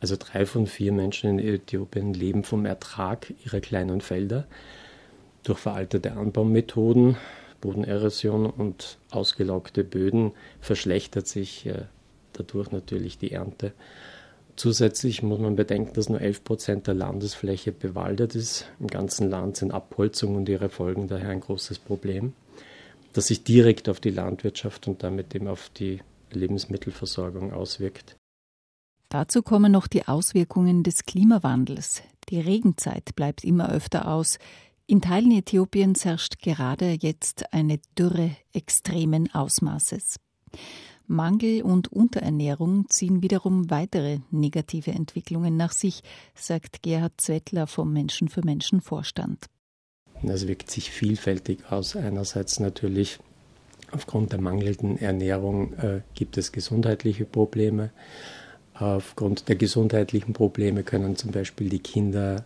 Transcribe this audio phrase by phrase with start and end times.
[0.00, 4.46] Also drei von vier Menschen in Äthiopien leben vom Ertrag ihrer kleinen Felder.
[5.42, 7.16] Durch veraltete Anbaumethoden,
[7.60, 11.84] Bodenerosion und ausgelaugte Böden verschlechtert sich äh,
[12.32, 13.72] dadurch natürlich die Ernte.
[14.56, 18.66] Zusätzlich muss man bedenken, dass nur 11 Prozent der Landesfläche bewaldet ist.
[18.80, 22.32] Im ganzen Land sind Abholzung und ihre Folgen daher ein großes Problem,
[23.12, 26.00] das sich direkt auf die Landwirtschaft und damit eben auf die
[26.32, 28.16] Lebensmittelversorgung auswirkt.
[29.08, 32.02] Dazu kommen noch die Auswirkungen des Klimawandels.
[32.28, 34.38] Die Regenzeit bleibt immer öfter aus.
[34.86, 40.16] In Teilen Äthiopiens herrscht gerade jetzt eine Dürre extremen Ausmaßes.
[41.08, 46.02] Mangel und Unterernährung ziehen wiederum weitere negative Entwicklungen nach sich,
[46.34, 49.46] sagt Gerhard Zwettler vom Menschen für Menschen Vorstand.
[50.22, 51.94] Das wirkt sich vielfältig aus.
[51.94, 53.18] Einerseits natürlich
[53.92, 57.90] aufgrund der mangelnden Ernährung äh, gibt es gesundheitliche Probleme.
[58.78, 62.44] Aufgrund der gesundheitlichen Probleme können zum Beispiel die Kinder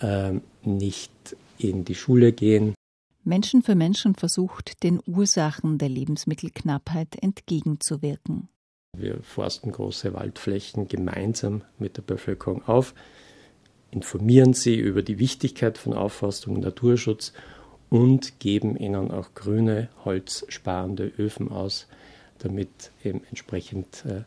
[0.00, 0.32] äh,
[0.64, 1.12] nicht
[1.58, 2.74] in die Schule gehen.
[3.22, 8.48] Menschen für Menschen versucht, den Ursachen der Lebensmittelknappheit entgegenzuwirken.
[8.96, 12.94] Wir forsten große Waldflächen gemeinsam mit der Bevölkerung auf,
[13.92, 17.32] informieren sie über die Wichtigkeit von Aufforstung und Naturschutz
[17.88, 21.86] und geben ihnen auch grüne, holzsparende Öfen aus,
[22.38, 24.22] damit eben entsprechend äh,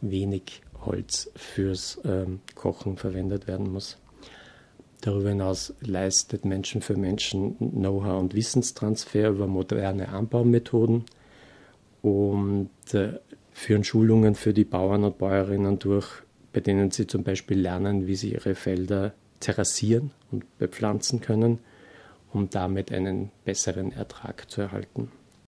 [0.00, 3.98] wenig Holz fürs ähm, Kochen verwendet werden muss.
[5.00, 11.04] Darüber hinaus leistet Menschen für Menschen Know-how und Wissenstransfer über moderne Anbaumethoden
[12.02, 13.18] und äh,
[13.52, 16.06] führen Schulungen für die Bauern und Bäuerinnen durch,
[16.52, 21.60] bei denen sie zum Beispiel lernen, wie sie ihre Felder terrassieren und bepflanzen können,
[22.32, 25.10] um damit einen besseren Ertrag zu erhalten.